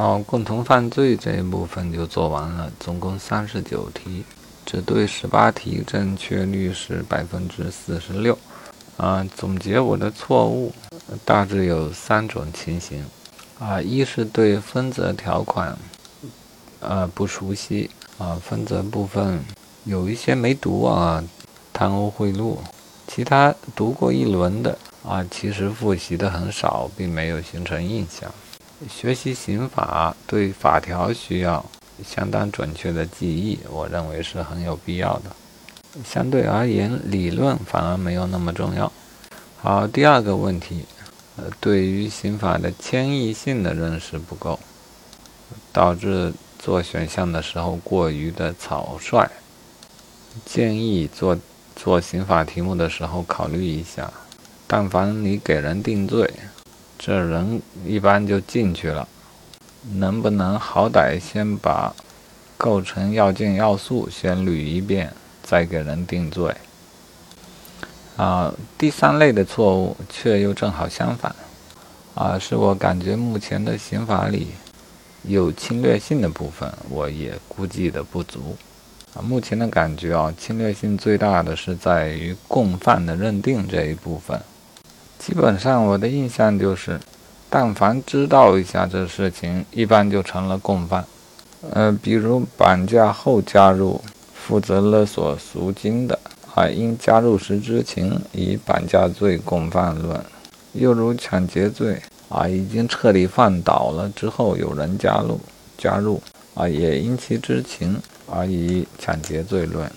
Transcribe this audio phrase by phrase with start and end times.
[0.00, 4.24] 好，共同犯罪这一部分就做完了，总共三十九题，
[4.64, 8.38] 只对十八题，正确率是百分之四十六。
[8.96, 10.72] 啊，总结我的错误，
[11.26, 13.04] 大致有三种情形。
[13.58, 15.76] 啊，一是对分则条款，
[16.80, 17.90] 呃不熟悉。
[18.16, 19.38] 啊，分则部分
[19.84, 21.22] 有一些没读啊，
[21.74, 22.56] 贪污贿赂。
[23.06, 28.32] 其他读过一轮的啊，其实复习的很少，并没有形成印象。
[28.88, 31.64] 学习刑法对法条需要
[32.02, 35.30] 相当准确的记忆，我认为是很有必要的。
[36.04, 38.90] 相对而言，理论反而没有那么重要。
[39.60, 40.86] 好，第二个问题，
[41.36, 44.58] 呃，对于刑法的迁移性的认识不够，
[45.72, 49.30] 导致做选项的时候过于的草率。
[50.46, 51.36] 建议做
[51.76, 54.10] 做刑法题目的时候考虑一下，
[54.66, 56.32] 但凡你给人定罪。
[57.02, 59.08] 这人一般就进去了，
[59.94, 61.94] 能不能好歹先把
[62.58, 65.10] 构成要件要素先捋一遍，
[65.42, 66.54] 再给人定罪？
[68.18, 71.34] 啊，第三类的错误却又正好相反，
[72.14, 74.48] 啊，是我感觉目前的刑法里
[75.22, 78.54] 有侵略性的部分，我也估计的不足。
[79.14, 84.38] 啊，目前的感觉啊，侵略性最大的是在于共犯的认定这一部分。
[85.20, 86.98] 基本上我的印象就是，
[87.50, 91.04] 但凡知道一下这事情，一般就成了共犯。
[91.72, 94.00] 呃，比如绑架后加入，
[94.34, 96.18] 负责勒索赎金的，
[96.54, 100.18] 啊，因加入时知情，以绑架罪共犯论；
[100.72, 105.38] 又如抢劫罪，啊，已经彻底放倒了之后，有人加入，
[105.76, 106.22] 加入，
[106.54, 109.92] 啊，也因其知情而以抢劫罪论。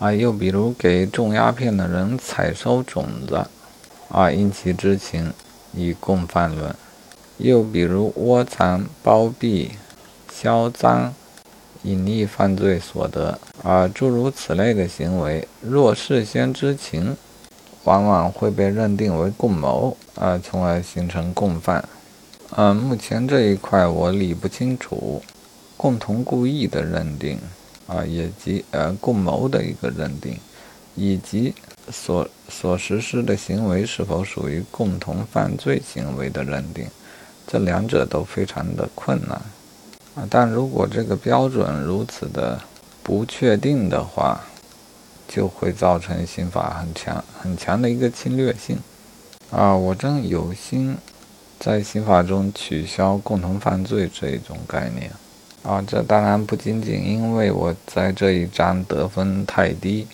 [0.00, 3.46] 啊，又比如给种鸦片的人采收种子。
[4.08, 5.32] 啊，因其知情，
[5.74, 6.70] 以共犯论；
[7.38, 9.72] 又比如窝藏、包庇、
[10.32, 11.12] 销赃、
[11.82, 17.16] 隐匿犯罪所得，啊，诸如此类的行为，若事先知情，
[17.84, 21.86] 往往会被认定为共谋，啊，从而形成共犯。
[22.50, 25.20] 嗯，目前这一块我理不清楚，
[25.76, 27.38] 共同故意的认定，
[27.88, 30.38] 啊，以及呃共谋的一个认定，
[30.94, 31.52] 以及。
[31.90, 36.86] 所所实施的行为是否属于共同犯罪行为的认定，
[37.46, 39.40] 这两者都非常的困难
[40.16, 40.26] 啊。
[40.28, 42.60] 但如果这个标准如此的
[43.02, 44.40] 不确定的话，
[45.28, 48.78] 就会造成刑法很强很强的一个侵略性
[49.50, 49.74] 啊。
[49.74, 50.96] 我正有心
[51.58, 55.10] 在刑法中取消共同犯罪这一种概念
[55.62, 55.82] 啊。
[55.86, 60.06] 这当然不仅仅因为我在这一章得分太低。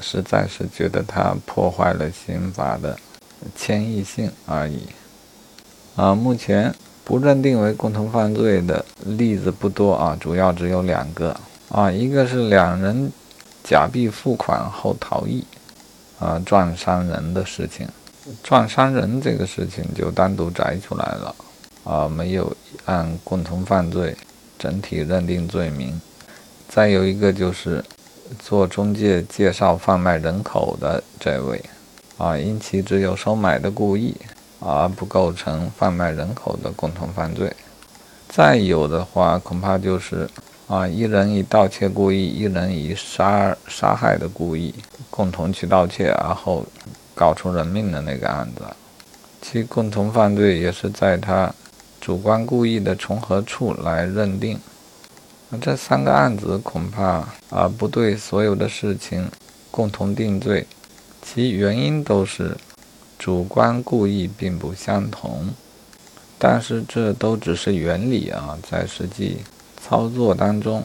[0.00, 2.96] 实在是觉得它破坏了刑法的
[3.56, 4.80] 迁移性而已。
[5.96, 6.74] 啊，目前
[7.04, 11.38] 不认定为共同犯罪的例子不多啊，主要只有两个
[11.68, 13.12] 啊，一个是两人
[13.62, 15.44] 假币付款后逃逸，
[16.18, 17.86] 啊，撞伤人的事情，
[18.42, 21.34] 撞伤人这个事情就单独摘出来了，
[21.84, 22.56] 啊，没有
[22.86, 24.16] 按共同犯罪
[24.58, 26.00] 整体认定罪名。
[26.68, 27.84] 再有一个就是。
[28.38, 31.62] 做中介介绍贩卖人口的这位，
[32.18, 34.16] 啊，因其只有收买的故意，
[34.60, 37.52] 而不构成贩卖人口的共同犯罪。
[38.28, 40.28] 再有的话，恐怕就是
[40.66, 44.74] 啊，一人以盗窃故意，一人以杀杀害的故意，
[45.10, 46.64] 共同去盗窃，而后
[47.14, 48.62] 搞出人命的那个案子，
[49.40, 51.54] 其共同犯罪也是在他
[52.00, 54.58] 主观故意的重合处来认定。
[55.60, 59.28] 这三个案子恐怕啊不对所有的事情
[59.70, 60.66] 共同定罪，
[61.22, 62.56] 其原因都是
[63.18, 65.48] 主观故意并不相同。
[66.38, 69.38] 但是这都只是原理啊，在实际
[69.80, 70.84] 操作当中，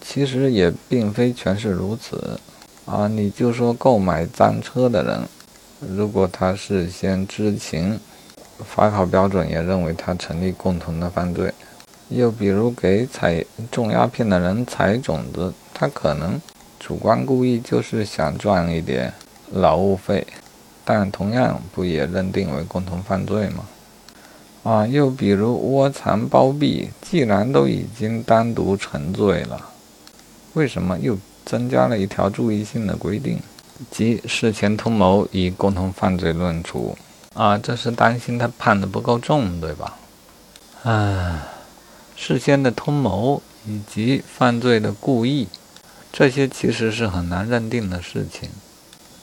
[0.00, 2.40] 其实也并非全是如此
[2.86, 3.06] 啊。
[3.06, 5.20] 你就说购买赃车的人，
[5.94, 8.00] 如果他事先知情，
[8.64, 11.52] 法考标准也认为他成立共同的犯罪。
[12.14, 16.40] 又比如给采种鸦片的人采种子，他可能
[16.78, 19.12] 主观故意就是想赚一点
[19.52, 20.26] 劳务费，
[20.84, 23.64] 但同样不也认定为共同犯罪吗？
[24.64, 29.60] 啊，又比如窝藏包庇，既然都已经单独成罪了，
[30.54, 33.38] 为什么又增加了一条注意性的规定，
[33.90, 36.96] 即事前通谋以共同犯罪论处？
[37.34, 39.96] 啊，这是担心他判的不够重，对吧？
[40.84, 41.51] 唉。
[42.24, 45.48] 事先的通谋以及犯罪的故意
[46.12, 48.48] 这些其实是很难认定的事情。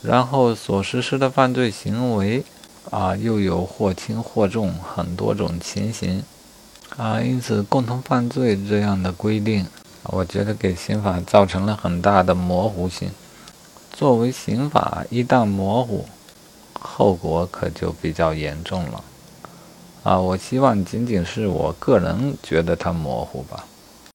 [0.02, 2.44] 然后所实施的犯罪行为
[2.92, 6.22] 啊又有或轻或重很多种情形。
[6.98, 9.66] 啊因此共同犯罪这样的规定
[10.04, 13.10] 我觉得给刑法造成了很大的模糊性。
[13.94, 16.06] 作为刑法一旦模糊
[16.74, 19.02] 后果可就比较严重了。
[20.04, 23.66] 啊我希望仅仅是我个人觉得它模糊吧。